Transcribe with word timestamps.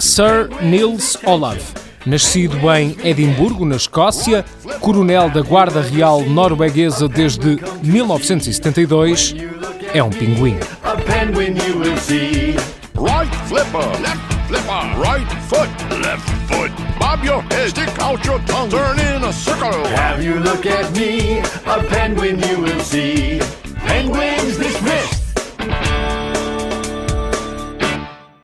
Sir 0.00 0.48
Niels 0.62 1.16
Olaf, 1.24 1.72
nascido 2.04 2.58
em 2.72 2.96
Edimburgo, 3.04 3.64
na 3.64 3.76
Escócia, 3.76 4.44
coronel 4.80 5.30
da 5.30 5.42
Guarda 5.42 5.80
Real 5.80 6.22
Norueguesa 6.22 7.08
desde 7.08 7.60
1972, 7.84 9.36
é 9.94 10.02
um 10.02 10.10
pinguim. 10.10 10.58
left 14.50 14.68
right 14.98 15.28
foot, 15.48 15.68
left 16.02 16.28
foot. 16.50 16.70
Bob 16.98 17.22
your 17.24 17.40
head, 17.42 17.70
stick 17.70 17.88
out 18.00 18.24
your 18.24 18.38
tongue, 18.40 18.70
turn 18.70 18.98
in 18.98 19.24
a 19.24 19.32
circle. 19.32 19.84
Have 19.96 20.22
you 20.22 20.40
look 20.40 20.66
at 20.66 20.94
me, 20.96 21.38
a 21.38 21.82
penguin 21.88 22.38
you 22.42 22.60
will 22.62 22.80
see. 22.80 23.40
Penguins 23.76 24.59